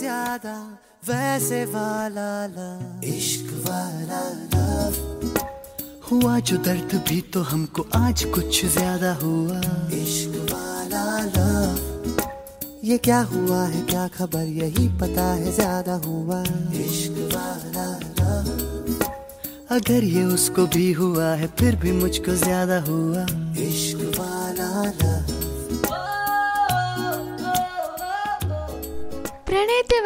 [0.00, 0.52] ज़्यादा
[1.08, 4.20] वैसे वाला लव। इश्क वाला
[4.52, 4.94] लव।
[6.10, 9.58] हुआ जो दर्द भी तो हमको आज कुछ ज़्यादा हुआ।
[9.98, 12.16] इश्क वाला लव।
[12.84, 16.42] ये क्या हुआ है क्या खबर यही पता है ज़्यादा हुआ।
[16.80, 17.86] इश्क वाला
[18.20, 18.48] लव।
[19.76, 23.26] अगर ये उसको भी हुआ है फिर भी मुझको ज़्यादा हुआ।
[23.68, 23.99] इश्क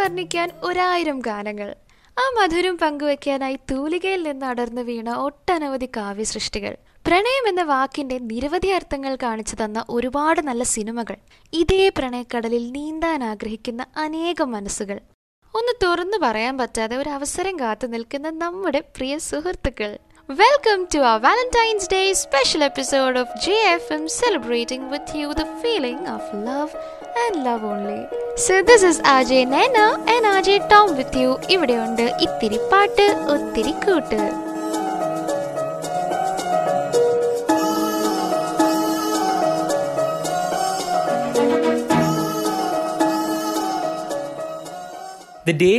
[0.05, 1.75] വർണിക്കാൻ ഒരായിരം ഗാനങ്ങൾ.
[2.17, 6.77] ആ മധുരം പങ്കുവെക്കാനായി തൂലികയിൽ നിന്ന് അടർന്നു വീണ ഒട്ടനവധി കാവ്യസൃഷ്ടികൾ.
[7.07, 11.17] പ്രണയം എന്ന വാക്കിന്റെ നിരവധി അർത്ഥങ്ങൾ കാണിച്ചു തന്ന ഒരുപാട് നല്ല സിനിമകൾ.
[11.53, 15.01] ഇതേ പ്രണയക്കടലിൽ നീന്താൻ ആഗ്രഹിക്കുന്ന അനേകം മനസ്സുകൾ.
[15.55, 19.99] ഒന്ന് തുറന്നു പറയാൻ പറ്റാതെ ഒരു അവസരം കാത്തു നിൽക്കുന്ന നമ്മുടെ പ്രിയ സുഹൃത്തുക്കൾ.
[20.31, 25.45] Welcome to our Valentine's day special episode of J F M celebrating with you the
[25.63, 28.00] feeling of love And love only
[28.46, 29.78] so this is RJ Naina
[30.14, 34.22] and RJ Tom with you ഇവിടെയുണ്ട് ഇത്തിരി പാട്ട് ഒത്തിരി കൂട്ട്
[45.46, 45.78] The day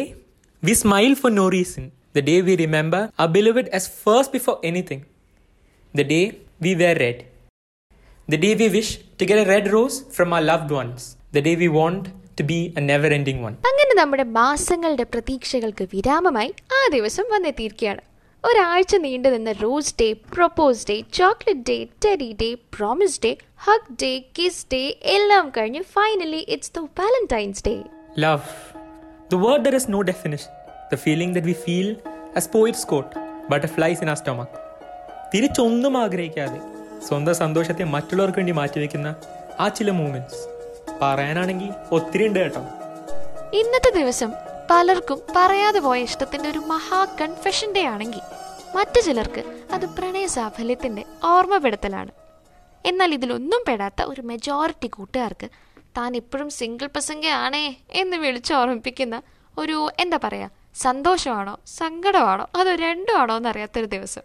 [0.62, 1.92] we smile for no reason.
[2.12, 5.04] The day we remember our beloved as first before anything.
[5.94, 6.24] The day
[6.60, 7.26] we wear red.
[8.28, 11.16] The day we wish to get a red rose from our loved ones.
[11.35, 12.03] The day we want
[12.37, 13.55] to be a never ending one.
[13.69, 18.03] അങ്ങനെ നമ്മുടെ മാസങ്ങളുടെ പ്രതീക്ഷകൾക്ക് വിരാമമായി ആ ദിവസം വന്നെത്തിയിരിക്കുകയാണ്
[18.43, 23.31] ഒരാഴ്ച നീണ്ടു നിന്ന rose day propose day chocolate day teddy day promise day
[23.65, 24.81] hug day kiss day
[25.15, 27.75] എല്ലാം കഴിഞ്ഞ് finally it's the Valentine's day
[28.17, 28.45] love
[29.31, 30.51] the word there is no definition.
[30.91, 31.89] The feeling that we feel
[32.37, 33.13] as poets quote,
[33.49, 34.51] butterflies in a stomach.
[35.33, 36.59] തിരിച്ചൊന്നും ആഗ്രഹിക്കാതെ
[37.07, 39.07] സ്വന്തം സന്തോഷത്തെ മറ്റുള്ളവർക്ക് വേണ്ടി മാറ്റിവെക്കുന്ന
[39.59, 40.41] ആ ചില മൂമെന്റ്സ്
[41.01, 42.61] പറയാനാണെങ്കിൽ ഒത്തിരി ഉണ്ട് കേട്ടോ.
[43.53, 44.31] ഇന്നത്തെ ദിവസം
[44.69, 48.19] പലർക്കും പറയാതെ പോയ ഇഷ്ടത്തിന്റെ ഒരു മഹാ കൺഫെഷൻ ഡേ ആണെങ്കിൽ
[48.75, 49.41] മറ്റു ചിലർക്ക്
[49.71, 52.11] അത് പ്രണയ സാഫല്യത്തിന്റെ ഓർമ്മപ്പെടുത്തലാണ്.
[52.85, 55.47] എന്നാൽ ഇതിലൊന്നും പെടാത്ത ഒരു മെജോറിറ്റി കൂട്ടുകാർക്ക്
[55.97, 59.21] താൻ എപ്പോഴും സിംഗിൾ പ്രസംഗയാണേ എന്ന് വിളിച്ച് ഓർമ്മിപ്പിക്കുന്ന
[59.57, 64.21] ഒരു എന്താ പറയാ സന്തോഷമാണോ സങ്കടമാണോ അതോ രണ്ടും ആണോ എന്നറിയാത്തൊരു ദിവസം.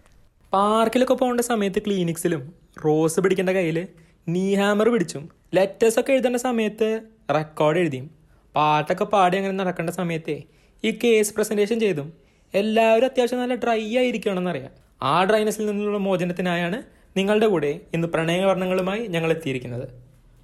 [0.52, 2.42] പാർക്കിലൊക്കെ പോകേണ്ട സമയത്ത് ക്ലിനിക്സിലും
[2.84, 3.88] റോസ് പിടിക്കേണ്ട കയ്യിൽ
[4.28, 6.88] നീ ഹാമർ പിടിച്ചും ലെറ്റേഴ്സ് ഒക്കെ എഴുതേണ്ട സമയത്ത്
[7.37, 8.06] റെക്കോർഡ് എഴുതിയും
[8.55, 10.37] പാട്ടൊക്കെ പാടി അങ്ങനെ നടക്കേണ്ട സമയത്തെ
[10.84, 12.09] ഈ കേസ് പ്രസന്റേഷൻ ചെയ്തും
[12.55, 14.72] എല്ലാവരും അത്യാവശ്യം നല്ല ഡ്രൈ ആയിരിക്കണമെന്നറിയാം
[15.03, 16.78] ആ ഡ്രൈനസിൽ നിന്നുള്ള മോചനത്തിനായാണ്
[17.16, 19.87] നിങ്ങളുടെ കൂടെ ഇന്ന് പ്രണയവർണങ്ങളുമായി ഞങ്ങൾ എത്തിയിരിക്കുന്നത്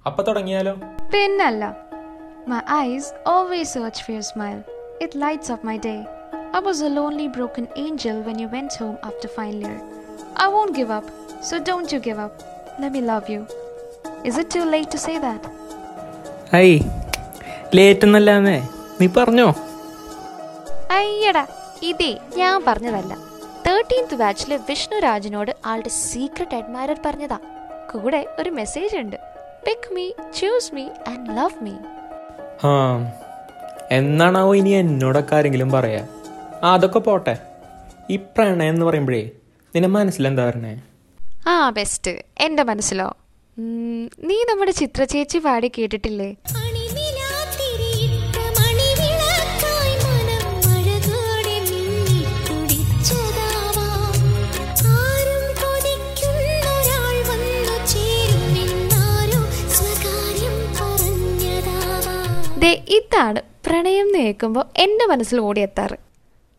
[0.05, 0.75] അപ്പൊ തുടങ്ങിയാലോ
[1.11, 1.63] പിന്നല്ല
[2.47, 4.59] My eyes always search for your smile.
[5.01, 5.97] It lights up my day.
[6.53, 9.81] I was a lonely, broken angel when you went home after final year.
[10.37, 11.07] I won't give up,
[11.41, 12.35] so don't you give up.
[12.79, 13.41] Let me love you.
[14.25, 15.43] Is it too late to say that?
[16.55, 16.79] I
[17.75, 18.57] late എന്നല്ലാന്നേ
[19.01, 19.47] നീ പറഞ്ഞോ?
[20.91, 21.47] അയ്യടാ
[21.83, 23.13] ഇതേ ഞാൻ പറഞ്ഞതല്ല.
[23.67, 27.39] Thirteenth ബാച്ചിലെ വിഷ്ണുരാജിനോട് ആളുടെ secret admire പറഞ്ഞതാ.
[27.91, 29.15] കൂടെ ഒരു മെസ്സേജ് ഉണ്ട്.
[29.65, 30.05] Pick me
[30.39, 31.75] choose me and love me
[32.63, 32.73] ആ
[33.91, 36.07] എന്നാണാവോ ഇനി എന്നോടൊക്കെ ആരെങ്കിലും പറയാ?
[36.63, 37.37] ആ അതൊക്കെ പോട്ടെ.
[38.09, 39.23] ഈ പ്രണയം എന്ന് പറയുമ്പോഴേ
[39.75, 40.73] നിന്റെ മനസ്സിലെന്താ പറഞ്ഞേ
[41.47, 43.17] ആ ബെസ്റ്റ് എന്റെ മനസ്സിലോ?
[44.27, 46.29] നീ നമ്മുടെ ചിത്ര ചേച്ചി പാടി കേട്ടിട്ടില്ലേ?
[62.61, 65.97] ദേ ഇതാണ് പ്രണയം എന്ന് കേൾക്കുമ്പോൾ എന്റെ മനസ്സിൽ ഓടിയെത്താറ്.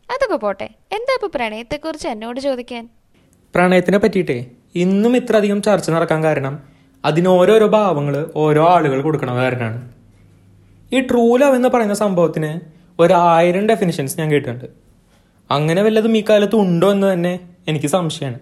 [0.09, 2.85] അതൊക്കെ പോട്ടെ എന്താ ഇപ്പോൾ പ്രണയത്തെക്കുറിച്ച് എന്നോട് ചോദിക്കാൻ?
[3.55, 4.39] പ്രണയത്തിനെ പറ്റിയിട്ടേ
[4.75, 6.55] ഇന്നും ഇത്രയധികം ചർച്ച നടക്കാൻ കാരണം
[7.05, 9.79] അതിന് ഓരോരോ ഭാവങ്ങൾ ഓരോ ആളുകൾ കൊടുക്കണ കാരണമാണ്
[10.93, 12.51] ഈ ട്രൂ ലവ് എന്ന് പറയുന്ന സംഭവത്തിന്
[13.03, 14.67] ഒരായിരം ഡെഫിനിഷൻസ് ഞാൻ കേട്ടിട്ടുണ്ട്.
[15.51, 17.33] അങ്ങനെ വല്ലതും ഈ കാലത്ത് ഉണ്ടോ എന്ന് തന്നെ
[17.71, 18.39] എനിക്ക് സംശയമാണ്.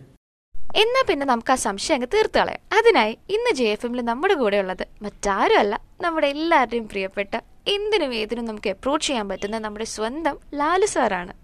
[0.83, 2.63] എന്നാ പിന്നെ നമുക്ക് ആ സംശയം അങ്ങ് തീർത്തു കളയാം.
[2.79, 5.75] അതിനായി ഇന്ന് ജെ എഫ് എമ്മിൽ നമ്മുടെ കൂടെ ഉള്ളത് മറ്റാരും അല്ല
[6.05, 7.35] നമ്മുടെ എല്ലാവരുടെയും പ്രിയപ്പെട്ട
[7.75, 11.35] എന്തിനും ഏതിനും നമുക്ക് അപ്രോച്ച് ചെയ്യാൻ പറ്റുന്ന നമ്മുടെ സ്വന്തം ലാലു സാറാണ്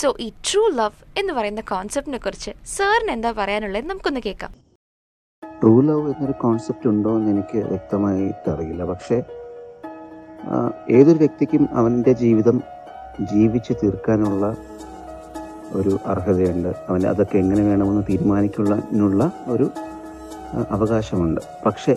[0.00, 4.52] സോ ഈ ട്രൂ ലവ് എന്ന് പറയുന്ന കോൺസെപ്റ്റിനെ കുറിച്ച് സാറിന് എന്താ പറയാനുള്ളത് നമുക്കൊന്ന് കേൾക്കാം.
[5.64, 8.84] ട്രൂ ലവ് എന്നൊരു കോൺസെപ്റ്റ് ഉണ്ടോ എന്ന് എനിക്ക് വ്യക്തമായിട്ട് അറിയില്ല.
[8.84, 9.22] പക്ഷേ
[10.90, 12.62] ഏതൊരു വ്യക്തിക്കും അവന്റെ ജീവിതം
[13.20, 14.56] ജീവിച്ച് തീർക്കാനുള്ള
[15.72, 16.68] ഒരു അർഹതയുണ്ട്.
[16.88, 19.70] അവൻ അതൊക്കെ എങ്ങനെ വേണമെന്ന് തീരുമാനിക്കുള്ള ഒരു
[20.70, 21.40] അവകാശമുണ്ട്.
[21.66, 21.96] പക്ഷേ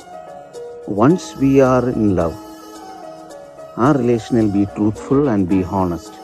[0.89, 2.39] once we are in love
[3.77, 6.17] ആ റിലേഷനിൽ be truthful and be honest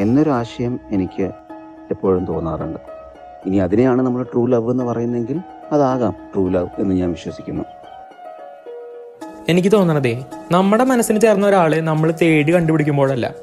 [0.00, 1.30] എന്നൊരു ആശയം എനിക്ക്
[1.90, 2.78] എപ്പോഴും തോന്നാറുണ്ട്.
[3.46, 5.40] ഇനി അതിനെയാണ് നമ്മൾ ട്രൂ ലവ് എന്ന് പറയുന്നതെങ്കിൽ
[5.72, 6.14] അതാകാം.
[6.34, 7.64] ട്രൂ ലവ് എന്ന് ഞാൻ വിശ്വസിക്കുന്നു.
[9.48, 13.34] എനിക്ക് തോന്നണതേ നമ്മുടെ മനസ്സിന് ചേർന്ന ഒരാളെ നമ്മൾ തേടി കണ്ടുപിടിക്കുമ്പോഴല്ല.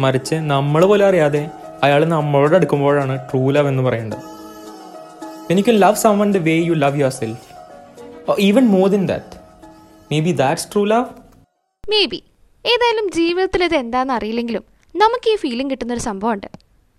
[0.00, 1.50] മറിച്ച് നമ്മൾ പോലും അറിയാതെ
[1.82, 4.22] അയാൾ നമ്മളോട് അടുക്കുമ്പോഴാണ് ട്രൂ ലവ് എന്ന് പറയുന്നത്.
[5.50, 7.46] എനിക്ക് love someone the way you love yourself
[8.38, 9.38] even more than that
[10.20, 11.04] maybe that's true love
[12.04, 12.22] maybe
[12.66, 14.64] ഏതായാലും ജീവിതത്തിൽ ഇത് എന്താണെന്ന് അറിയില്ലെങ്കിലും
[14.96, 16.46] നമുക്ക് ഈ ഫീലിംഗ് കിട്ടുന്ന ഒരു സംഭവമുണ്ട്.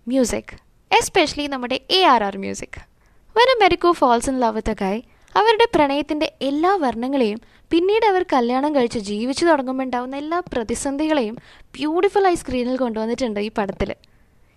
[0.07, 0.53] മ്യൂസിക്
[0.91, 2.90] എസ്പെഷ്യലി നമ്മുടെ എ ആർ ആർ മ്യൂസിക്
[3.35, 4.99] വന മെരിക്കോ falls in love with guy
[5.35, 7.39] അവരുടെ പ്രണയത്തിന്റെ എല്ലാ വർണങ്ങളെയും
[7.71, 11.35] പിന്നീട് അവർ കല്യാണം കഴിച്ച് ജീവിച്ചു തുടങ്ങുമ്പോൾ ഉണ്ടാവുന്ന എല്ലാ പ്രതിസന്ധികളെയും
[11.75, 13.91] ബ്യൂട്ടിഫുൾ ആയി സ്ക്രീനിൽ കൊണ്ടുവന്നിട്ടുണ്ട് ഈ പടത്തിൽ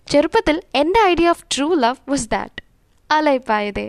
[0.07, 2.61] ചെറുപ്പത്തിൽ എന്റെ idea of true love was that
[3.09, 3.87] Alaipayuthey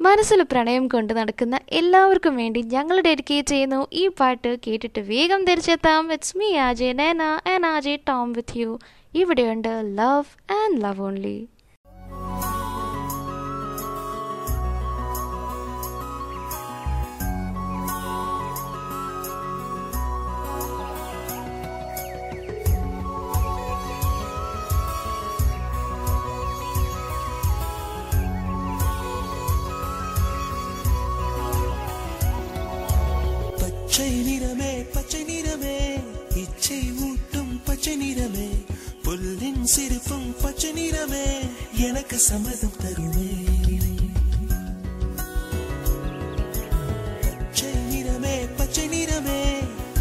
[0.00, 6.12] മനസ്സിൽ പ്രണയം കൊണ്ട് നടക്കുന്ന എല്ലാവർക്കും വേണ്ടി ഞങ്ങൾ ഡെഡിക്കേറ്റ് ചെയ്യുന്നു ഈ പാട്ട് കേട്ടിട്ട് വേഗം തിരിച്ചെത്താം.
[6.12, 8.70] It's me RJ Naina and RJ Tom with you
[9.14, 9.68] ഇവിടെയുണ്ട്
[9.98, 11.36] ലവ് ആൻഡ് ലവ് ഓൺലി
[42.20, 43.28] சம்மதம் தருவே
[47.22, 49.38] பச்சை நிறமே பச்சை நிறமே.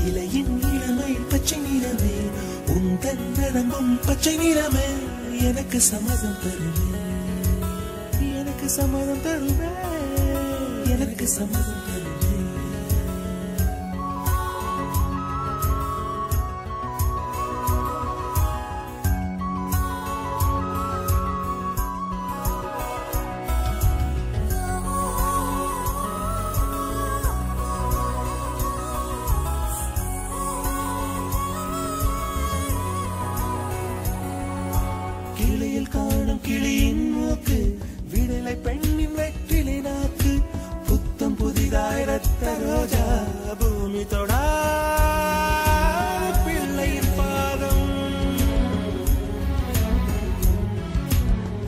[0.08, 2.14] இலையின் இளமை பச்சை நிறமே.
[2.76, 4.88] உந்தன் நடமும் பச்சை நிறமே.
[5.42, 7.04] எனக்கு சம்மதம் தருவே
[8.40, 9.72] எனக்கு சம்மதம் தருவே
[10.86, 11.89] எனக்கு சம்மதம்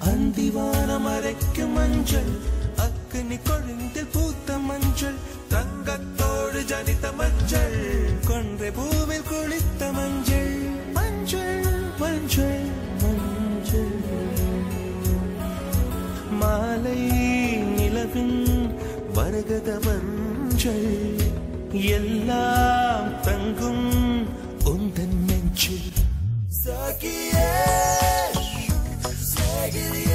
[0.00, 2.38] அந்திவானம் அரைக்கும் மஞ்சள்
[2.76, 5.14] அக்கினி கொழுந்தில் பூத்த மஞ்சள்
[5.50, 10.56] தங்கத்தோடு ஜனித்த மஞ்சள் கொன்றை பூவில் குளித்த மஞ்சள்.
[10.92, 11.64] மஞ்சள்
[11.98, 12.64] மஞ்சள்
[13.00, 14.00] மஞ்சள்.
[16.30, 17.00] மாலை
[17.76, 18.51] நிலவின்
[19.52, 21.16] வருகத மஞ்சள்
[21.70, 23.86] எல்லாம் தங்கும்
[24.64, 25.92] உந்தன் நெஞ்சில்.
[26.64, 27.48] சாகியே
[29.32, 30.11] சாகிரியே.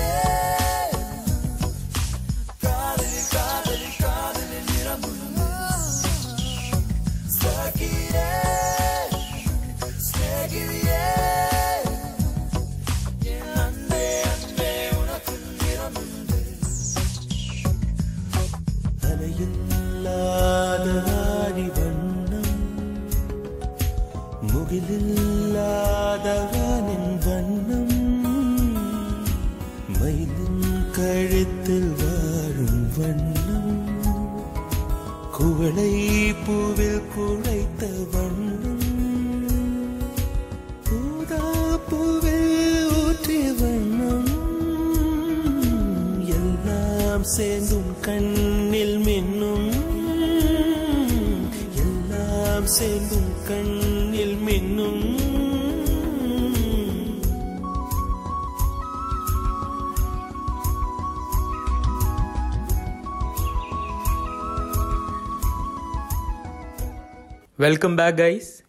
[67.60, 68.64] വെൽക്കം ബാക്ക് ഗൈസ്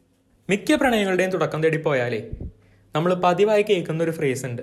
[0.50, 2.20] മിക്ക പ്രണയങ്ങളുടെയും തുടക്കം തേടി പോയാലേ
[2.94, 4.62] നമ്മൾ പതിവായി കേൾക്കുന്ന ഒരു ഫ്രേസ് ഉണ്ട്.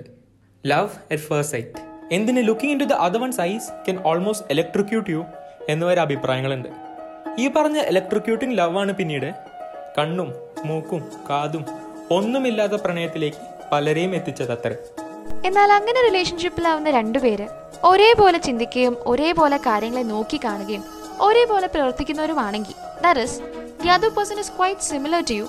[0.66, 5.24] ലവ് അറ്റ് ഫസ്റ്റ് സൈറ്റ് എന്തിന് looking into the other one's eyes can almost electrocute you
[5.68, 6.68] എന്നുവരെ അഭിപ്രായങ്ങളുണ്ട്.
[7.38, 9.28] ഈ പറഞ്ഞ ഇലക്ട്രിക്യൂട്ടിംഗ് ആണ് പിന്നീട്
[9.98, 11.64] കണ്ണും മൂക്കും കാതും
[12.10, 13.42] ഒന്നുമില്ലാത്ത പ്രണയത്തിലേക്ക്
[13.72, 14.76] പലരെയും എത്തിച്ചത് അത്രേ.
[15.46, 17.48] എന്നാൽ അങ്ങനെ റിലേഷൻഷിപ്പിലാവുന്ന രണ്ടുപേര്
[17.84, 20.84] ഒരേപോലെ ചിന്തിക്കുകയും ഒരേപോലെ കാര്യങ്ങളെ നോക്കി കാണുകയും
[21.20, 25.46] ഒരേപോലെ പ്രവർത്തിക്കുന്നവരുമാണെങ്കിൽ that the other person is quite similar to you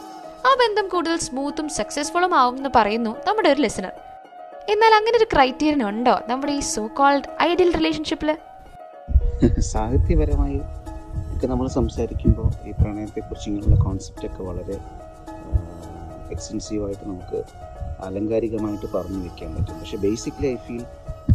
[0.47, 3.93] ആ ബന്ധം കൂടുതൽ സ്മൂത്തും സക്സസ്ഫുള്ളും ആവും എന്ന് പറയുന്നു നമ്മുടെ ഒരു ലിസണർ
[4.69, 8.29] എന്നാൽ അങ്ങനെ ഒരു ക്രൈറ്റീരിയൻ ഉണ്ടോ നമ്മുടെ ഈ സോ കോൾഡ് ഐഡിയൽ റിലേഷൻഷിപ്പിൽ
[9.59, 10.59] സാഹിത്യപരമായി
[11.33, 14.77] ഒക്കെ നമ്മൾ സംസാരിക്കുമ്പോൾ ഈ പ്രണയത്തെക്കുറിച്ച് ഇങ്ങനെയുള്ള കോൺസെപ്റ്റൊക്കെ വളരെ
[16.31, 17.39] എക്സ്റ്റെൻസീവായിട്ട് നമുക്ക്
[18.05, 19.75] ആലങ്കാരികമായിട്ട് പറഞ്ഞു വെക്കാൻ പറ്റും.
[19.79, 20.83] പക്ഷേ ബേസിക്കലി ഐ ഫീൽ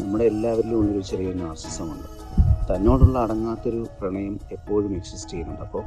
[0.02, 2.08] നമ്മുടെ എല്ലാവരിലും ഉള്ളൊരു ചെറിയ നാർസിസമുണ്ട്
[2.68, 5.62] തന്നോടുള്ള അടങ്ങാത്തൊരു പ്രണയം എപ്പോഴും എക്സിസ്റ്റ് ചെയ്യുന്നുണ്ട്.
[5.62, 5.82] അപ്പോൾ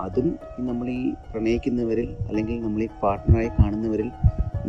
[0.00, 0.26] അതും
[0.58, 4.08] നമ്മൾ ഈ പ്രണയിക്കുന്നവരിൽ അല്ലെങ്കിൽ നമ്മൾ ഈ പാർട്ട്ണറായി കാണുന്നവരിൽ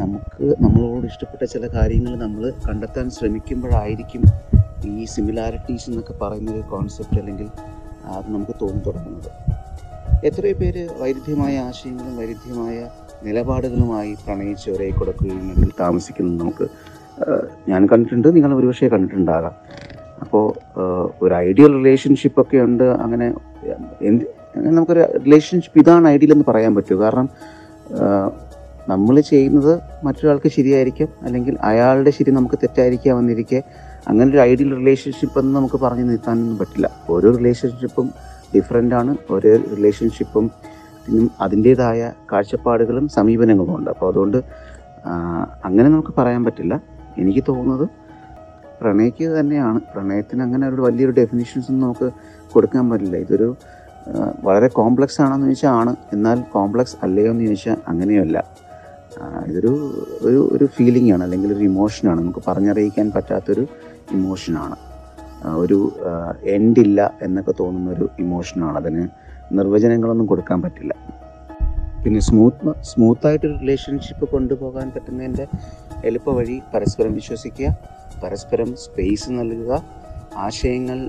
[0.01, 4.23] നമുക്ക് നമ്മളോട് ഇഷ്ടപ്പെട്ട ചില കാര്യങ്ങൾ നമ്മൾ കണ്ടെത്താൻ ശ്രമിക്കുമ്പോഴായിരിക്കും
[4.87, 7.47] ഈ സിമിലാരിറ്റീസ് എന്നൊക്കെ പറയുന്ന ഒരു കോൺസെപ്റ്റ് അല്ലെങ്കിൽ
[8.15, 9.29] അത് നമുക്ക് തോന്നി തുടങ്ങുന്നത്.
[10.29, 12.77] എത്രയോ പേര് വൈരുദ്ധ്യമായ ആശയങ്ങളും വൈരുദ്ധ്യമായ
[13.27, 16.65] നിലപാടുകളുമായി പ്രണയിച്ച് ഒരേ കൊടുക്കുകയും താമസിക്കുന്നത് നമുക്ക്
[17.69, 18.27] ഞാൻ കണ്ടിട്ടുണ്ട്.
[18.35, 19.55] നിങ്ങൾ ഒരുപക്ഷെ കണ്ടിട്ടുണ്ടാകാം.
[20.23, 20.45] അപ്പോൾ
[21.23, 22.87] ഒരു ഐഡിയൽ റിലേഷൻഷിപ്പൊക്കെ ഉണ്ട്.
[23.05, 23.27] അങ്ങനെ
[24.09, 24.25] എന്ത്
[24.67, 27.29] നമുക്കൊരു റിലേഷൻഷിപ്പ് ഇതാണ് ഐഡിയൽ എന്ന് പറയാൻ പറ്റുമോ കാരണം
[28.89, 33.63] നമ്മൾ ചെയ്യുന്നത് മറ്റൊരാൾക്ക് ശരിയായിരിക്കും അല്ലെങ്കിൽ അയാളുടെ ശരി നമുക്ക് തെറ്റായിരിക്കാം എന്നിരിക്കെ
[34.07, 36.89] അങ്ങനെ ഒരു ഐഡിയൽ റിലേഷൻഷിപ്പ് എന്ന് നമുക്ക് പറഞ്ഞു നിർത്താനൊന്നും പറ്റില്ല.
[37.09, 38.09] ഓരോ റിലേഷൻഷിപ്പും
[38.55, 39.17] ഡിഫറെന്റ് ആണ്.
[39.31, 40.51] ഓരോ റിലേഷൻഷിപ്പും
[41.41, 43.89] അതിന്റേതായ കാഴ്ചപ്പാടുകളും സമീപനങ്ങളും ഉണ്ട്.
[43.89, 44.37] അപ്പോൾ അതുകൊണ്ട്
[45.65, 46.81] അങ്ങനെ നമുക്ക് പറയാൻ പറ്റില്ല.
[47.17, 47.89] എനിക്ക് തോന്നുന്നത്
[48.81, 49.79] പ്രണയിക്കുക തന്നെയാണ്.
[49.79, 52.11] പ്രണയത്തിന് അങ്ങനെ ഒരു വലിയൊരു ഡെഫിനിഷൻസ് ഒന്നും നമുക്ക്
[52.51, 53.17] കൊടുക്കാൻ പറ്റില്ല.
[53.17, 53.55] ഇതൊരു
[54.43, 55.95] വളരെ കോംപ്ലക്സ് ആണെന്ന് ചോദിച്ചാൽ ആണ്.
[56.13, 58.37] എന്നാൽ കോംപ്ലക്സ് അല്ലയോ എന്ന് ചോദിച്ചാൽ അങ്ങനെയല്ല.
[59.47, 59.71] ഇതൊരു
[60.21, 63.63] ഒരു ഒരു ഫീലിംഗ് ആണ് അല്ലെങ്കിൽ ഒരു ഇമോഷനാണ് നമുക്ക് പറഞ്ഞറിയിക്കാൻ പറ്റാത്തൊരു
[64.11, 64.75] ഇമോഷനാണ്
[65.63, 65.79] ഒരു
[66.55, 69.03] എൻഡില്ല എന്നൊക്കെ തോന്നുന്ന ഒരു ഇമോഷനാണ് അതിന്
[69.57, 70.93] നിർവചനങ്ങളൊന്നും കൊടുക്കാൻ പറ്റില്ല.
[72.03, 75.47] പിന്നെ സ്മൂത്ത് സ്മൂത്തായിട്ടൊരു റിലേഷൻഷിപ്പ് കൊണ്ടുപോകാൻ പറ്റുന്നതിന്റെ
[76.05, 77.77] എളുപ്പ വഴി പരസ്പരം വിശ്വസിക്കുക
[78.23, 79.83] പരസ്പരം സ്പേസ് നൽകുക
[80.37, 80.99] ആശയങ്ങൾ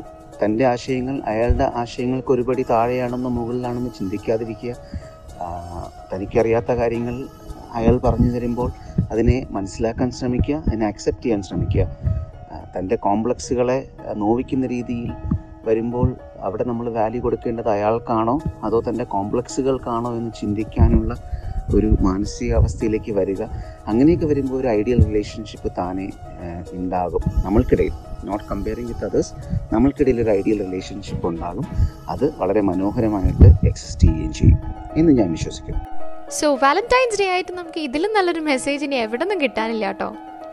[0.43, 4.75] തന്റെ ആശയങ്ങൾ അയാളുടെ ആശയങ്ങൾക്ക് ഒരുപടി താഴെയാണെന്നോ മുകളിലാണെന്നോ ചിന്തിക്കാതിരിക്കുക.
[6.13, 7.17] തനിക്കറിയാത്ത കാര്യങ്ങൾ
[7.75, 8.71] അയാൾ പറഞ്ഞു തരുമ്പോൾ
[9.11, 11.87] അതിനെ മനസ്സിലാക്കാൻ ശ്രമിക്കുക അതിനെ അക്സെപ്റ്റ് ചെയ്യാൻ ശ്രമിക്കുക.
[12.77, 15.13] തന്റെ കോംപ്ലക്സുകളെ നോവിക്കുന്ന രീതിയിൽ
[15.65, 21.15] വരുമ്പോൾ അവിടെ നമ്മൾ വാല്യൂ കൊടുക്കേണ്ടത് അയാൾക്കാണോ അതോ തന്റെ കോംപ്ലക്സുകൾക്കാണോ എന്ന് ചിന്തിക്കാനുള്ള
[21.75, 23.43] ഒരു മാനസികാവസ്ഥയിലേക്ക് വരിക.
[23.87, 26.11] അങ്ങനെയൊക്കെ വരുമ്പോൾ ഒരു ഐഡിയൽ റിലേഷൻഷിപ്പ് താനെ
[26.73, 27.93] ഉണ്ടാകും നമ്മൾക്കിടയിൽ.
[28.25, 29.33] നോട്ട് കമ്പയറിങ് വിത്ത് അതേഴ്സ്
[29.73, 31.67] നമ്മൾക്കിടയിൽ ഒരു ഐഡിയൽ റിലേഷൻഷിപ്പ് ഉണ്ടാകും.
[32.09, 34.59] അത് വളരെ മനോഹരമായിട്ട് എക്സിസ്റ്റ് ചെയ്യുകയും ചെയ്യും
[34.97, 35.83] എന്ന് ഞാൻ വിശ്വസിക്കുന്നു.
[36.31, 40.09] സോ വാലന്റൈൻസ് ഡേ ആയിട്ട് നമുക്ക് ഇതിലും നല്ലൊരു മെസ്സേജ് ഇനി എവിടെ നിന്നും കിട്ടാനില്ല കേട്ടോ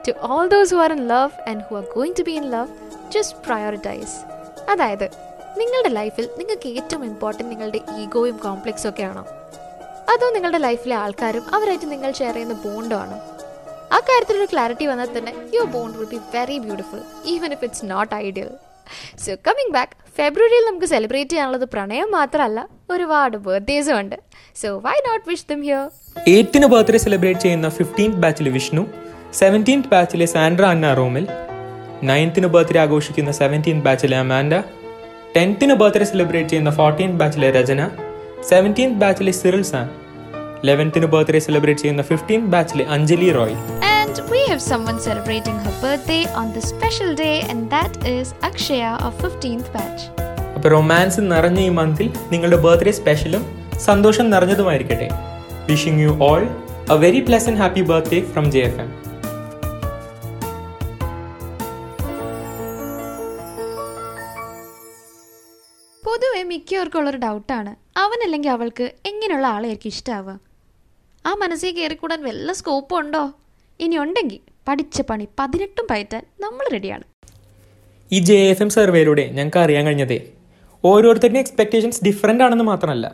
[0.07, 2.67] to all those who are in love and who are going to be in love
[3.12, 4.15] just prioritise
[4.69, 5.07] അതായത്
[5.57, 9.24] നിങ്ങളുടെ ലൈഫിൽ നിങ്ങൾക്ക് ഏറ്റവും ഇമ്പോർട്ടന്റ് നിങ്ങളുടെ ഈഗോയും കോംപ്ലക്സും ഒക്കെ ആണോ?
[10.13, 13.17] അതോ നിങ്ങളുടെ ലൈഫിലെ ആൾക്കാരും അവരായിട്ട് നിങ്ങൾ ഷെയർ ചെയ്യുന്ന ബോണ്ടോ ആണോ?
[13.96, 17.01] ആ കാര്യത്തിൽ ഒരു ക്ലാരിറ്റി വന്നാൽ തന്നെ your bond will be very beautiful
[17.34, 18.50] even if it's not ideal
[19.24, 22.60] so coming back ഫെബ്രുവരിയിൽ നമുക്ക് സെലിബ്രേറ്റ് ചെയ്യാനുള്ളത് പ്രണയം മാത്രമല്ല
[22.94, 24.15] ഒരുപാട് ബർത്ത്ഡേസും ഉണ്ട്.
[24.62, 25.84] So why not wish them here
[26.36, 28.84] എയ്ത്തിന് birthday celebrate ചെയ്യുന്ന ഫിഫ്റ്റീൻത് ബാച്ചിലെ വിഷ്ണു
[29.41, 31.25] സെവന്റീൻത് ബാച്ചിലെ സാൻഡ്ര അന്ന റോമിൽ
[32.10, 34.53] നയൻത്തിന് ബർത്ത്ഡേ ആഘോഷിക്കുന്ന സെവന്റീൻത് ബാച്ചിലെ അമാൻഡ
[35.36, 37.82] ടെൻത്തിന് ബർത്ത്ഡേ സെലിബ്രേറ്റ് ചെയ്യുന്ന ഫോർട്ടീൻത് ബാച്ചിലെ രചന
[38.51, 39.86] സെവന്റീൻത് ബാച്ചിലെ സിറിൽ സാൻ.
[40.66, 43.58] ലെവൻത്തിന് ബർത്ത്ഡേ സെലിബ്രേറ്റ് ചെയ്യുന്ന fifteen ബാച്ചിലെ Anjali Roy.
[43.98, 48.94] And we have someone celebrating her birthday on this special day, and that is Akshaya
[49.08, 50.04] of 15th batch.
[50.56, 53.44] അപ്പോൾ romance നിറഞ്ഞ ഈ മന്തിൽ നിങ്ങളുടെ ബർത്ത്ഡേ സ്പെഷ്യലും
[53.88, 55.10] സന്തോഷം നിറഞ്ഞതുമായിരിക്കട്ടെ.
[55.70, 56.42] Wishing you all
[56.96, 58.90] a very pleasant happy birthday from J F M
[66.04, 67.72] പൊതുവെ മിക്കവർക്കുള്ളൊരു ഡൗട്ടാണ്
[68.04, 70.34] അവനല്ലെങ്കിൽ അവൾക്ക് എങ്ങനെയുള്ള ആളായിരിക്കും ഇഷ്ടാവുക?
[71.27, 73.24] ആ മനസ്സിൽ കയറിക്കൂടാൻ വല്ല സ്കോപ്പും ഉണ്ടോ
[73.79, 77.05] ഇനി ഉണ്ടെങ്കിൽ പഠിച്ച പണി പതിനെട്ടും പയറ്റാൻ നമ്മൾ റെഡിയാണ്.
[78.12, 80.19] ഈ ജെ എഫ് എം സർവേയിലൂടെ ഞങ്ങൾക്ക് അറിയാൻ കഴിഞ്ഞതേ
[80.84, 83.07] ഓരോരുത്തരുടെയും എക്സ്പെക്ടേഷൻസ് ഡിഫറെന്റ് ആണെന്ന് മാത്രമല്ല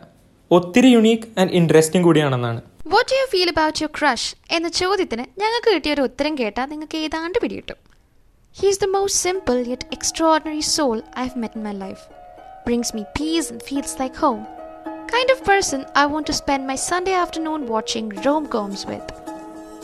[0.50, 2.60] ഒത്തിരി unique and interesting കൂടിയാണെന്നാണ്.
[2.94, 7.38] What you feel about your crush എന്ന ചോദ്യത്തിന് ഞങ്ങൾക്ക് കിട്ടിയ ഒരു ഉത്തരം കേട്ടാൽ നിങ്ങൾക്ക് ഏതാണ്ട്
[7.44, 7.78] പിടികിട്ടും.
[8.56, 12.04] He is the most simple yet extraordinary soul I have met my life
[12.68, 14.44] brings me peace and feels like home.
[15.14, 19.06] Kind of person I want to spend my Sunday afternoon watching rom-coms with.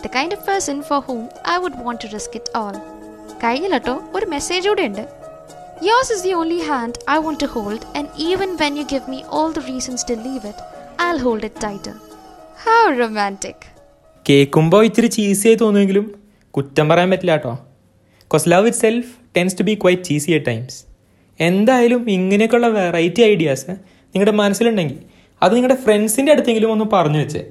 [0.03, 2.77] The kind of person for whom I would want to risk it all.
[3.43, 5.05] കഴിഞ്ഞില്ലട്ടോ ഒരു message കൂടെ ഉണ്ട്.
[5.89, 9.21] യോസ് is the only hand I want to hold and even when you give me
[9.41, 10.65] all the reasons to leave it
[11.07, 11.95] I hold it ടൈറ്റർ
[12.65, 13.65] how romantic
[14.27, 16.07] കേൾക്കുമ്പോൾ ഇച്ചിരി cheesy ആയി തോന്നുമെങ്കിലും
[16.55, 17.55] കുറ്റം പറയാൻ പറ്റില്ല കേട്ടോ.
[18.31, 20.79] Cos love it self tense to B quite cheesy at times
[21.41, 23.71] എന്തായാലും ഇങ്ങനെയൊക്കെയുള്ള വെറൈറ്റി ഐഡിയാസ്
[24.15, 24.99] നിങ്ങളുടെ മനസ്സിലുണ്ടെങ്കിൽ
[25.43, 27.43] അത് നിങ്ങളുടെ ഫ്രണ്ട്സിന്റെ അടുത്തെങ്കിലും ഒന്ന് പറഞ്ഞു വെച്ചേ.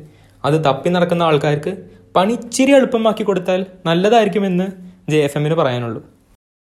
[0.44, 1.72] അത് തപ്പി നടക്കുന്ന ആൾക്കാർക്ക്
[2.16, 4.68] പണി ഇച്ചിരി എളുപ്പമാക്കി കൊടുത്താൽ നല്ലതായിരിക്കുമെന്ന്
[5.12, 6.02] ജെ എഫ് എമ്മിന് പറയാനുള്ളൂ.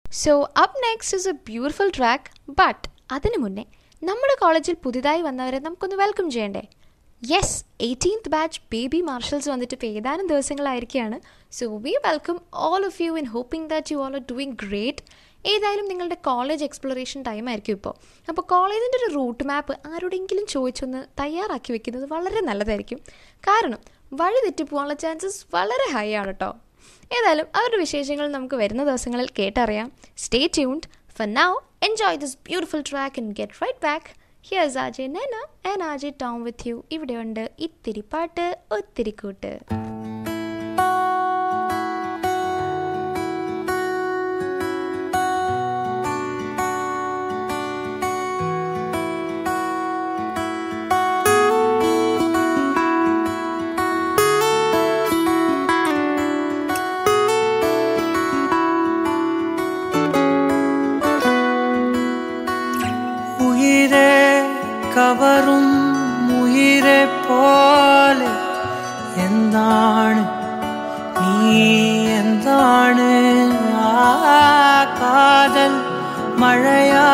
[0.06, 3.66] So up next is a beautiful track but അതിനു മുന്നേ
[4.02, 6.64] നമ്മുടെ കോളേജിൽ പുതിയതായി വന്നവരെ നമുക്കൊന്ന് വെൽക്കം ചെയ്യണ്ടേ?
[7.24, 11.18] Yes eighteenth batch baby marshals വന്നിട്ട് ഇപ്പോൾ ഏതാനും ദിവസങ്ങളായിരിക്കുകയാണ്.
[11.58, 12.38] So we welcome
[12.70, 15.04] all of you in hoping that you all are doing great
[15.46, 17.96] ഏതായാലും നിങ്ങളുടെ കോളേജ് എക്സ്പ്ലോറേഷൻ ടൈം ആയിരിക്കും ഇപ്പോൾ.
[18.30, 23.00] അപ്പോൾ കോളേജിന്റെ ഒരു റൂട്ട് മാപ്പ് ആരോടെങ്കിലും ചോദിച്ചൊന്ന് തയ്യാറാക്കി വെക്കുന്നത് വളരെ നല്ലതായിരിക്കും.
[23.40, 23.80] കാരണം
[24.14, 26.56] വഴി തെറ്റിപ്പോകാനുള്ള ചാൻസസ് വളരെ ഹൈ ആണ് കേട്ടോ.
[27.20, 29.92] ഏതായാലും അവരുടെ വിശേഷങ്ങൾ നമുക്ക് വരുന്ന ദിവസങ്ങളിൽ കേട്ടറിയാം.
[30.18, 31.52] Stay tuned For now,
[31.88, 34.04] enjoy this beautiful track and get right back.
[34.48, 36.84] Here's Ajay Nena and Ajay Tom with you.
[36.92, 39.52] ഇവിടെയുണ്ട് ഇത്തിരി പാട്ട് ഒത്തിരി കൂട്ട്.
[65.14, 65.66] കവറും
[66.28, 68.30] മുയിരെ പോലെ.
[69.24, 70.24] എന്താണ്?
[71.22, 71.58] നീ
[72.14, 73.10] എന്താണ്?
[73.76, 74.08] ആ
[75.02, 75.74] കാതൽ
[76.38, 77.06] മഴയാ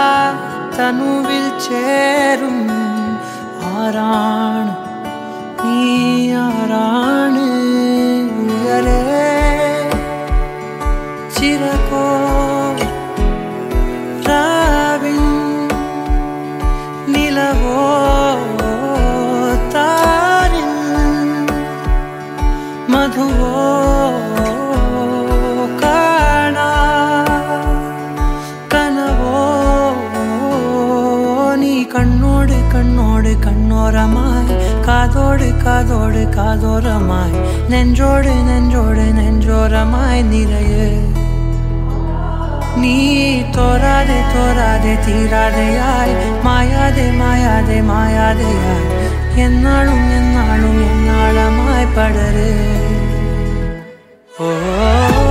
[0.77, 2.69] തനുവിൽ ചേരും.
[3.75, 4.73] ആരാണ്?
[5.63, 7.45] നീ ആരാണ്?
[8.39, 9.01] ഉയരേ
[11.37, 12.28] ചിരകോ
[33.89, 37.33] കണ്ണോരമായി കാതോട് കാതോട് കാതോരമായി.
[37.71, 40.89] നെഞ്ചോട് നെഞ്ചോട് നെഞ്ചോരമായി നിറയെ.
[42.77, 46.43] നീ തോരാതെ തോരാതെ തീരാതെയായി.
[46.45, 49.41] മായാതെ മായാതെ മായാതെയായി.
[49.41, 52.53] എന്നാളും എന്നാളും എന്നാളമായി പടരേ.
[54.41, 55.28] ഓ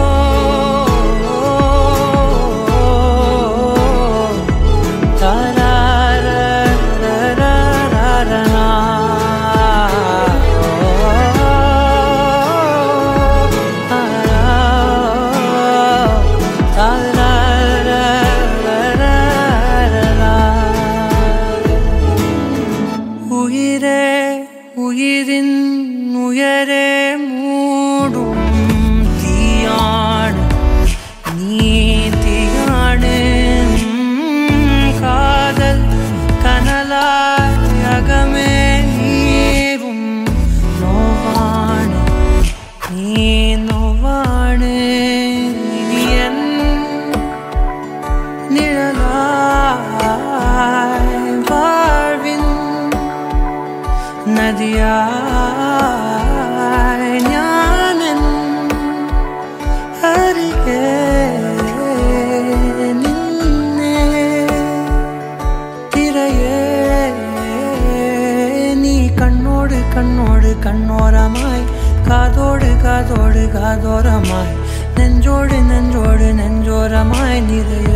[73.68, 74.54] அகோரமாய்
[74.96, 77.92] நெஞ்சோடு நெஞ்சோடு நெஞ்சோரமாய் நிறைய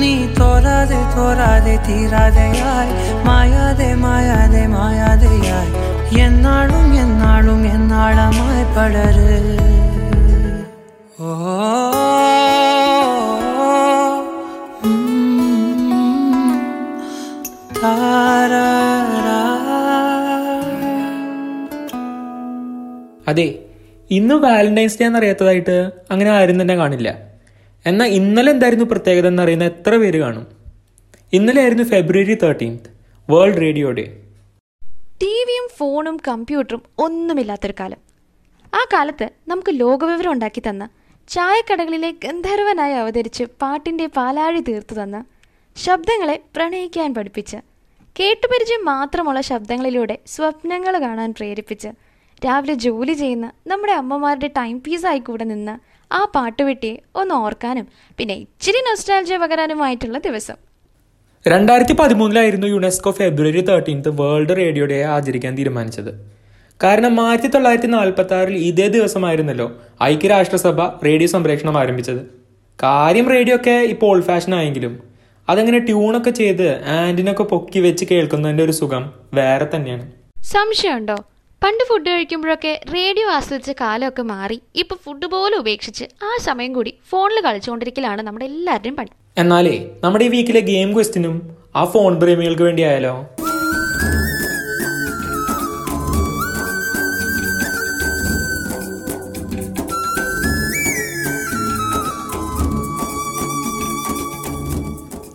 [0.00, 2.92] நீ தோராதே தோராதே தீராதையாய்.
[3.26, 5.72] மாயாதே மாயாதே மாயாதையாய்.
[6.24, 9.38] என்னாலும் என்னாலும் என்னாளமாய் படரு.
[11.20, 11.32] ஓ
[17.80, 18.79] தாரா.
[23.30, 23.48] അതെ
[24.10, 25.76] ഇന്ന് വാലന്റൈൻസ് ഡേ എന്നറിയാത്തതായിട്ട്
[26.12, 27.08] അങ്ങനെ ആരും തന്നെ കാണില്ല.
[27.86, 30.46] എന്നാൽ ഇന്നലെ എന്തായിരുന്നു പ്രത്യേകത എന്നറിയുന്ന എത്ര പേര് കാണും.
[31.32, 32.88] ഇന്നലെ ആയിരുന്നു February thirteenth
[33.28, 34.04] world radio day
[35.22, 38.00] T വിയും ഫോണും കമ്പ്യൂട്ടറും ഒന്നുമില്ലാത്തൊരു കാലം.
[38.74, 40.84] ആ കാലത്ത് നമുക്ക് ലോകവിവരം ഉണ്ടാക്കി തന്ന
[41.28, 45.18] ചായക്കടകളിലെ ഗന്ധർവനായി അവതരിച്ച് പാട്ടിന്റെ പാലാഴി തീർത്തു തന്ന
[45.76, 47.58] ശബ്ദങ്ങളെ പ്രണയിക്കാൻ പഠിപ്പിച്ച്
[48.16, 51.90] കേട്ടുപരിചയം മാത്രമുള്ള ശബ്ദങ്ങളിലൂടെ സ്വപ്നങ്ങൾ കാണാൻ പ്രേരിപ്പിച്ച്
[52.44, 55.74] രാവിലെ ജോലി ചെയ്യുന്ന നമ്മുടെ അമ്മമാരുടെ ടൈം പീസായി കൂടെ നിന്ന്
[56.12, 57.86] ആ പാട്ട് പാട്ടുവെട്ടിയെ ഒന്ന് ഓർക്കാനും
[58.18, 60.56] പിന്നെ ഇച്ചിരി നൊസ്റ്റാൾജിയ പകരാനുമായിട്ടുള്ള ദിവസം.
[61.46, 66.10] രണ്ടായിരത്തി പതിമൂന്നിലായിരുന്നു UNESCO February thirteenth world radio day ആചരിക്കാൻ തീരുമാനിച്ചത്.
[66.82, 69.66] കാരണം ആയിരത്തി തൊള്ളായിരത്തി നാൽപ്പത്തി ആറിൽ ഇതേ ദിവസമായിരുന്നല്ലോ
[70.02, 72.22] ഐക്യരാഷ്ട്രസഭ റേഡിയോ സംപ്രേഷണം ആരംഭിച്ചത്.
[72.82, 75.02] കാര്യം റേഡിയോ ഒക്കെ ഇപ്പോൾ ഓൾഡ് ഫാഷൻ ആയെങ്കിലും
[75.48, 80.04] അതങ്ങനെ ട്യൂണൊക്കെ ചെയ്ത് ആന്റിനൊക്കെ പൊക്കി വെച്ച് കേൾക്കുന്നതിന്റെ ഒരു സുഖം വേറെ തന്നെയാണ്.
[80.44, 81.16] സംശയമുണ്ടോ?
[81.62, 84.56] പണ്ട് ഫുഡ് കഴിക്കുമ്പോഴൊക്കെ റേഡിയോ ആസ്വദിച്ച കാലമൊക്കെ മാറി.
[84.82, 89.10] ഇപ്പൊ ഫുഡ് പോലും ഉപേക്ഷിച്ച് ആ സമയം കൂടി ഫോണിൽ കളിച്ചുകൊണ്ടിരിക്കലാണ് നമ്മുടെ എല്ലാവരുടെയും പണി.
[89.42, 91.36] എന്നാലേ നമ്മുടെ ഈ വീക്കിലെ ഗെയിം ക്വസ്റ്റിനും
[91.80, 93.14] ആ ഫോൺ പ്രേമികൾക്ക് വേണ്ടി ആയാലോ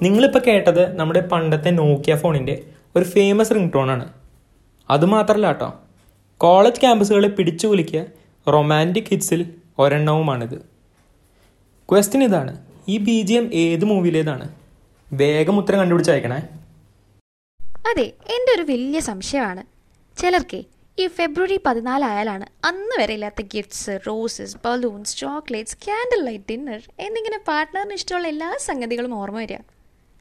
[0.06, 2.56] നിങ്ങളിപ്പോൾ കേട്ടത് നമ്മുടെ പണ്ടത്തെ നോക്കിയ ഫോണിന്റെ
[2.96, 4.06] ഒരു ഫേമസ് റിംഗ് ടോണാണ്
[4.90, 5.70] അതുമാത്രമല്ല കേട്ടോ.
[6.42, 8.06] കോളേജ് ക്യാമ്പസുകളെ പിടിച്ചു കുലുക്കിയ
[8.48, 10.58] റൊമാന്റിക് ഹിറ്റ്സിൽ ഒരെണ്ണവുമാണിത്.
[11.92, 12.54] ക്വസ്റ്റ്യൻ ഇതാണ്
[12.88, 14.48] ഈ ബി ജി എം ഏത് മൂവിയിലേതാണ്?
[15.14, 16.40] വേഗം ഉത്തരം കണ്ടുപിടിച്ചയക്കണേ
[17.90, 19.64] അതെ എന്റെ ഒരു വലിയ സംശയമാണ്.
[20.18, 20.64] ചിലർക്ക്
[21.00, 27.94] ഈ ഫെബ്രുവരി പതിനാലായാലാണ് അന്ന് വരെ ഇല്ലാത്ത gifts roses balloons chocolates candle light dinner എന്നിങ്ങനെ പാർട്ട്ണറിന്
[27.94, 29.58] ഇഷ്ടമുള്ള എല്ലാ സംഗതികളും ഓർമ്മ വരിക.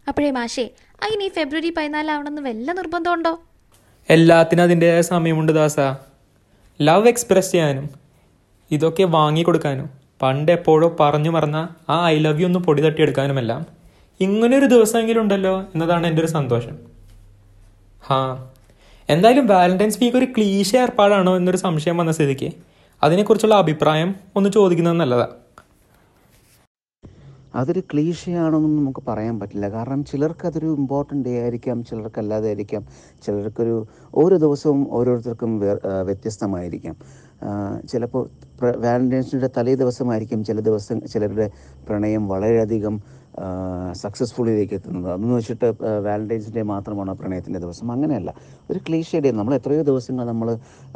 [0.09, 0.71] അപ്പോഴേ മാഷേ
[1.03, 3.41] അതിന് ഈ ഫെബ്രുവരി പതിനാലാവണമെന്ന് വല്ല നിർബന്ധമുണ്ടോ?
[4.09, 5.77] എല്ലാത്തിനും അതിന്റെതായ സമയമുണ്ട് ദാസ.
[6.81, 7.91] ലവ് എക്സ്പ്രസ് ചെയ്യാനും
[8.71, 9.89] ഇതൊക്കെ വാങ്ങിക്കൊടുക്കാനും
[10.23, 13.63] പണ്ട് എപ്പോഴോ പറഞ്ഞു മറന്ന ആ ഐ ലവ് യു ഒന്ന് പൊടി തട്ടിയെടുക്കാനുമെല്ലാം
[14.21, 16.75] ഇങ്ങനൊരു ദിവസമെങ്കിലും ഉണ്ടല്ലോ എന്നതാണ് എന്റെ ഒരു സന്തോഷം.
[18.05, 18.21] ഹാ
[19.09, 22.51] എന്തായാലും വാലന്റൈൻസ് വീക്ക് ഒരു ക്ലീശ ഏർപ്പാടാണോ എന്നൊരു സംശയം വന്ന സ്ഥിതിക്ക്
[23.03, 25.44] അതിനെക്കുറിച്ചുള്ള അഭിപ്രായം ഒന്ന് ചോദിക്കുന്നത് നല്ലതാണ്
[27.55, 29.71] അതൊരു ക്ലീഷയാണെന്നൊന്നും നമുക്ക് പറയാൻ പറ്റില്ല.
[29.71, 32.83] കാരണം ചിലർക്ക് അതൊരു ഇമ്പോർട്ടന്റ് ഡേ ആയിരിക്കാം ചിലർക്ക് അല്ലാതെ ആയിരിക്കാം.
[33.27, 35.53] ചിലർക്കൊരു ഓരോ ദിവസവും ഓരോരുത്തർക്കും
[36.09, 36.97] വ്യത്യസ്തമായിരിക്കാം.
[37.89, 38.25] ചിലപ്പോൾ
[39.11, 40.45] ഡേയുടെ തലേ ദിവസമായിരിക്കും.
[40.45, 41.51] ചില ദിവസം ചിലരുടെ
[41.89, 42.95] പ്രണയം വളരെയധികം
[43.93, 45.13] സക്സസ്ഫുള്ളിലേക്ക് എത്തുന്നത്.
[45.13, 45.69] അതെന്ന് വെച്ചിട്ട്
[46.07, 47.93] വാലന്റൈൻസ് ഡേ മാത്രമാണ് പ്രണയത്തിന്റെ ദിവസം.
[47.93, 48.35] അങ്ങനെയല്ല.
[48.71, 50.49] ഒരു ക്ലീഷേ ഡേ നമ്മൾ എത്രയോ ദിവസങ്ങൾ നമ്മൾ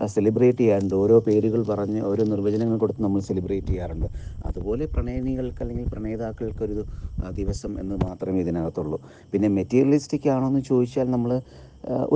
[0.07, 0.95] സെലിബ്രേറ്റ് ചെയ്യാറുണ്ട്.
[0.95, 4.07] ഓരോ പേരുകൾ പറഞ്ഞ് ഓരോ നിർവചനങ്ങൾ കൊടുത്ത് നമ്മൾ സെലിബ്രേറ്റ് ചെയ്യാറുണ്ട്.
[4.47, 6.85] അതുപോലെ പ്രണയിനികൾക്ക് അല്ലെങ്കിൽ പ്രണയിതാക്കൾക്ക് ഒരു
[7.33, 9.01] ദിവസം എന്ന് മാത്രമേ ഇതിനകത്തുള്ളൂ.
[9.33, 11.33] പിന്നെ മെറ്റീരിയലിസ്റ്റിക് ആണോ എന്ന് ചോദിച്ചാൽ നമ്മൾ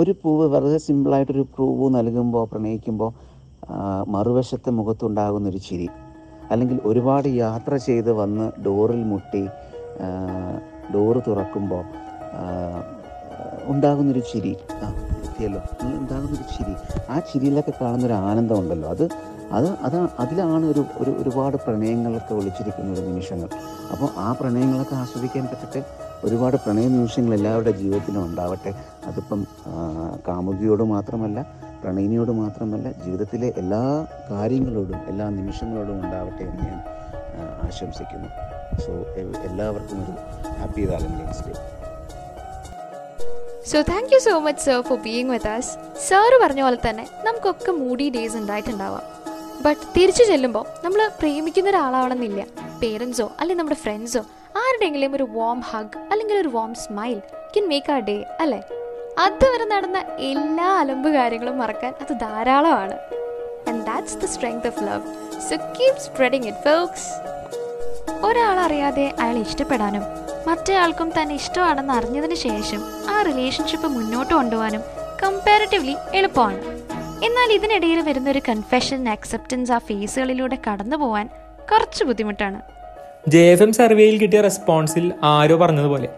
[0.01, 3.11] ഒരു പൂവ് വളരെ സിമ്പിളായിട്ടൊരു പൂവ് നൽകുമ്പോൾ പ്രണയിക്കുമ്പോൾ
[4.09, 5.89] മറുവശത്തെ മുഖത്തുണ്ടാകുന്നൊരു ചിരി.
[6.51, 9.43] അല്ലെങ്കിൽ ഒരുപാട് യാത്ര ചെയ്ത് വന്ന് ഡോറിൽ മുട്ടി
[10.95, 11.85] ഡോറ് തുറക്കുമ്പോൾ
[13.65, 14.57] ഉണ്ടാകുന്നൊരു ചിരി.
[15.25, 15.61] എത്തിയല്ലോ.
[15.85, 16.75] ഉണ്ടാകുന്നൊരു ചിരി.
[17.11, 19.09] ആ ചിരിയിലൊക്കെ കാണുന്നൊരു ആനന്ദം ഉണ്ടല്ലോ അത്
[19.53, 23.49] അത് അത് അതിലാണ് ഒരു ഒരു ഒരുപാട് പ്രണയങ്ങളൊക്കെ ഒളിച്ചിരിക്കുന്ന ഒരു നിമിഷങ്ങൾ.
[23.93, 25.85] അപ്പോൾ ആ പ്രണയങ്ങളൊക്കെ ആസ്വദിക്കാൻ പറ്റട്ടെ?
[26.25, 28.75] ഒരുപാട് പ്രണയ നിമിഷങ്ങൾ എല്ലാവരുടെ ജീവിതത്തിലും ഉണ്ടാവട്ടെ?
[29.07, 29.47] അതിപ്പം
[30.29, 31.47] കാമുകിയോട് മാത്രമല്ല
[31.83, 36.81] പ്രണയിനിയോട് മാത്രമല്ല ജീവിതത്തിലെ എല്ലാ കാര്യങ്ങളോടും എല്ലാ നിമിഷങ്ങളോടും ഉണ്ടാവട്ടെ എന്ന് ഞാൻ
[37.67, 38.29] ആശംസിക്കുന്നു.
[38.81, 38.93] സോ
[39.49, 40.13] എല്ലാവർക്കും ഒരു
[40.61, 41.55] happy Valentine's day
[43.71, 45.73] so thank you so much sir for being with us
[46.09, 49.05] sir പറഞ്ഞ പോലെ തന്നെ നമുക്കൊക്കെ മൂഡി ഡേയ്സ് ഉണ്ടായിട്ടുണ്ടാവാം.
[49.65, 52.43] ബട്ട് തിരിച്ചു ചെല്ലുമ്പോൾ നമ്മൾ പ്രേമിക്കുന്ന ഒരാളാവണമെന്നില്ല.
[52.83, 54.23] പേരൻസോ അല്ലെങ്കിൽ നമ്മുടെ ഫ്രണ്ട്സോ
[54.63, 57.23] ആരുടെയെങ്കിലും ഒരു വാം ഹഗ് അല്ലെങ്കിൽ ഒരു warm smile
[57.57, 58.61] can make a day അല്ലേ?
[59.19, 62.97] അതുവരെ നടന്ന എല്ലാ അലമ്പ് കാര്യങ്ങളും മറക്കാൻ അത് ധാരാളമാണ്.
[63.69, 65.03] And that's the strength of love
[65.49, 67.09] so keep spreading it folks
[68.11, 70.05] ഒരാളറിയാതെ അയാൾ ഇഷ്ടപ്പെടാനും
[70.49, 74.83] മറ്റേയാൾക്കും തന്നെ ഇഷ്ടമാണെന്ന് അറിഞ്ഞതിന് ശേഷം ആ റിലേഷൻഷിപ്പ് മുന്നോട്ട് കൊണ്ടുപോകാനും
[75.23, 76.61] കമ്പാരിറ്റീവ്ലി എളുപ്പമാണ്.
[77.25, 81.29] എന്നാൽ ഇതിനിടയിൽ വരുന്ന ഒരു കൺഫെഷൻ അക്സെപ്റ്റൻസ് ആ ഫേസുകളിലൂടെ കടന്നു പോകാൻ
[81.73, 82.61] കുറച്ച് ബുദ്ധിമുട്ടാണ്.
[83.29, 86.09] ജെ എഫ് എം സർവേയിൽ കിട്ടിയ റെസ്പോൺസിൽ ആരോ പറഞ്ഞതുപോലെ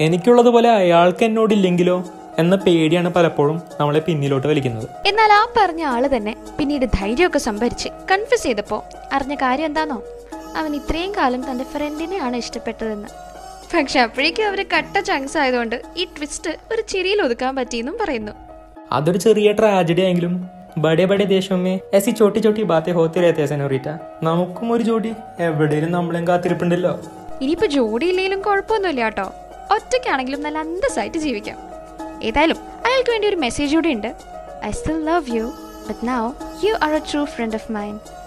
[0.00, 2.04] എനിക്കുള്ളതുപോലെ അയാൾക്ക് എന്നോടില്ലെങ്കിലോ?
[2.38, 4.88] എന്ന പേടിയാണ് പലപ്പോഴും നമ്മളെ പിന്നിലോട്ട് വലിക്കുന്നത്.
[5.06, 10.02] എന്നാൽ ആ പറഞ്ഞ ആൾ തന്നെ പിന്നീട് ധൈര്യമൊക്കെ സംഭരിച്ച് കൺഫ്യൂസ് ചെയ്തപ്പോൾ അറിഞ്ഞ കാര്യം എന്താണോ
[10.56, 13.08] അവൻ ഇത്രയും കാലം തന്റെ ഫ്രണ്ടിനെയാണ് ഇഷ്ടപ്പെട്ടതെന്ന്.
[13.76, 18.32] പക്ഷെ അപ്പോഴേക്കും അവർ കട്ട ചങ്സ് ആയതുകൊണ്ട് ഈ ട്വിസ്റ്റ് ഒരു ചിരിയിൽ ഒതുക്കാൻ പറ്റിയെന്നും പറയുന്നു.
[18.92, 20.48] അതൊരു ചെറിയ ട്രാജഡി ആയെങ്കിലും.
[20.78, 23.88] Bade Bade ദേശമേ AC Chhoti Chhoti ബാത്തേ ഹോത്തി രേത്തെ senorita.
[24.22, 25.12] നമുക്കും ഒരു ജോഡി.
[25.40, 27.00] എവിടെയും നമ്മളെയും കാത്തിരിപ്പുണ്ടല്ലോ.
[27.40, 29.32] ഇനിയിപ്പോ ജോഡി ഇല്ലെങ്കിലും കുഴപ്പമൊന്നുമില്ല കേട്ടോ.
[29.74, 31.58] ഒറ്റയ്ക്കാണെങ്കിലും നല്ല അന്തസ്സായിട്ട് ജീവിക്കാം.
[32.22, 34.14] ഏതായാലും അയാൾക്ക് വേണ്ടി ഒരു മെസ്സേജ് കൂടി ഉണ്ട്.
[34.64, 35.52] I still love you
[35.88, 36.30] but now
[36.64, 38.21] you are a true friend of mine I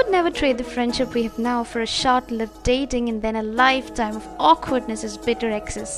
[0.00, 3.36] would never trade the friendship we have now for a short lived dating and then
[3.36, 5.90] a lifetime of awkwardness as bitter exes.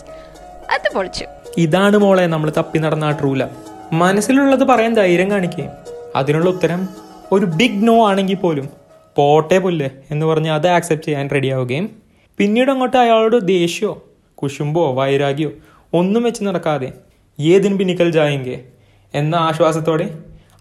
[0.75, 1.25] അത് പൊളിച്ചു.
[1.65, 3.55] ഇതാണ് മോളെ നമ്മൾ തപ്പി നടന്ന ആ true love
[4.03, 5.65] മനസ്സിലുള്ളത് പറയാൻ ധൈര്യം കാണിക്കേ.
[6.17, 6.81] അതിനുള്ള ഉത്തരം
[7.33, 8.67] ഒരു ബിഗ് നോ ആണെങ്കിൽ പോലും
[9.17, 11.87] പോട്ടെ പുല്ല് എന്ന് പറഞ്ഞ് അത് ആക്സെപ്റ്റ് ചെയ്യാൻ റെഡിയാവുകയും
[12.39, 13.95] പിന്നീട് അങ്ങോട്ട് അയാളോട് ദേഷ്യമോ
[14.35, 15.51] കുശുമ്പോ വൈരാഗ്യോ
[15.93, 16.89] ഒന്നും വെച്ച് നടക്കാതെ
[17.39, 18.59] ഏതിന് പിന്നിക്കൽ ജായെങ്കിൽ
[19.15, 20.07] എന്ന ആശ്വാസത്തോടെ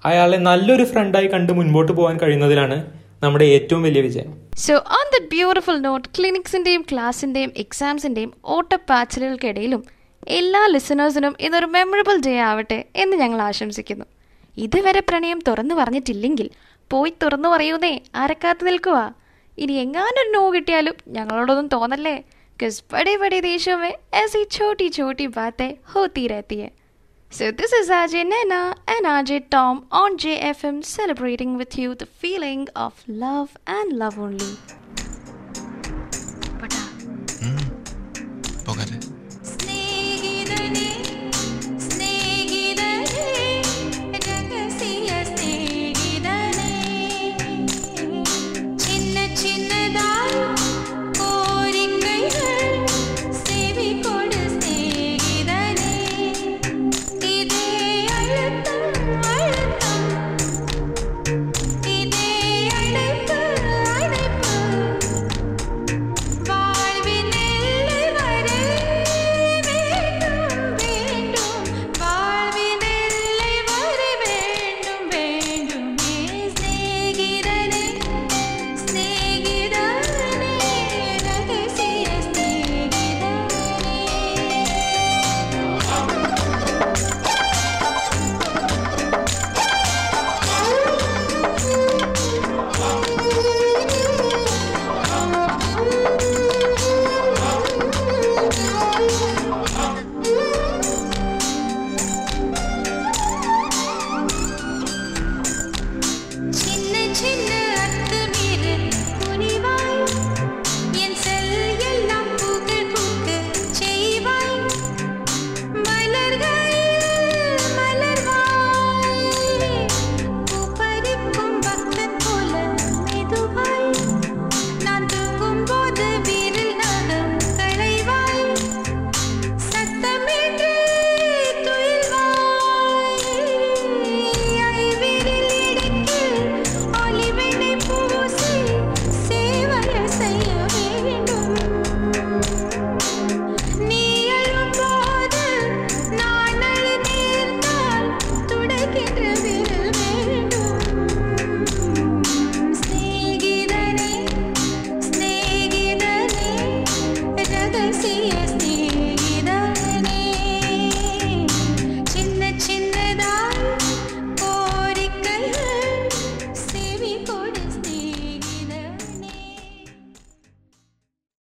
[0.05, 4.30] അയാളെ നല്ലൊരു ഫ്രണ്ടായി കണ്ട് മുൻപോട്ട് പോകാൻ കഴിയുന്നതിലാണ് നമ്മുടെ ഏറ്റവും വലിയ വിജയം
[4.64, 9.82] so on that beautiful note ക്ലിനിക്സിന്റെയും ക്ലാസിന്റെയും എക്സാംസിന്റെയും ഓട്ടപ്പാച്ചിലുകൾക്കിടയിലും
[10.32, 14.06] എല്ലാ ലിസണേഴ്സിനും ഇതൊരു മെമ്മറബിൾ ഡേ ആവട്ടെ എന്ന് ഞങ്ങൾ ആശംസിക്കുന്നു
[14.56, 16.48] ഇതുവരെ പ്രണയം തുറന്നു പറഞ്ഞിട്ടില്ലെങ്കിൽ
[16.90, 18.98] പോയി തുറന്നു പറയൂന്നേ ആരക്കാത്ത് നിൽക്കുക
[19.58, 22.16] ഇനി എങ്ങാനൊരു നോ കിട്ടിയാലും ഞങ്ങളോടൊന്നും തോന്നല്ലേ
[22.58, 26.70] किस बड़े बड़े देशों में ऐसी छोटी छोटी बातें होती रहती है
[27.33, 32.67] So this is Ajay Nena and Ajay Tom on JFM celebrating with you the feeling
[32.75, 34.57] of love and love only.